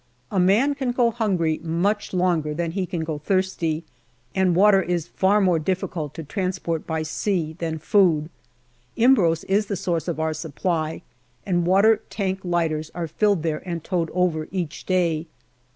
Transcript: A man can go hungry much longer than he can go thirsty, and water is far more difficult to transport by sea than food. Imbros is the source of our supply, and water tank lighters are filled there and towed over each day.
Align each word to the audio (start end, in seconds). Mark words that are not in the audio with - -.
A 0.31 0.39
man 0.39 0.73
can 0.73 0.93
go 0.93 1.11
hungry 1.11 1.59
much 1.61 2.11
longer 2.11 2.55
than 2.55 2.71
he 2.71 2.87
can 2.87 3.03
go 3.03 3.19
thirsty, 3.19 3.83
and 4.33 4.55
water 4.55 4.81
is 4.81 5.05
far 5.07 5.39
more 5.39 5.59
difficult 5.59 6.15
to 6.15 6.23
transport 6.23 6.87
by 6.87 7.03
sea 7.03 7.53
than 7.59 7.77
food. 7.77 8.31
Imbros 8.97 9.43
is 9.43 9.67
the 9.67 9.75
source 9.77 10.07
of 10.07 10.19
our 10.19 10.33
supply, 10.33 11.03
and 11.45 11.67
water 11.67 12.01
tank 12.09 12.39
lighters 12.43 12.89
are 12.95 13.07
filled 13.07 13.43
there 13.43 13.61
and 13.63 13.83
towed 13.83 14.09
over 14.09 14.47
each 14.49 14.87
day. 14.87 15.27